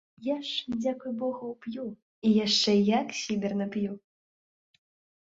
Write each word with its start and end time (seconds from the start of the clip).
Я 0.27 0.37
ж, 0.47 0.77
дзякуй 0.83 1.13
богу, 1.25 1.51
п'ю, 1.67 1.85
і 2.31 2.33
яшчэ 2.45 2.77
як 2.99 3.07
сіберна 3.23 3.73
п'ю! 3.73 3.93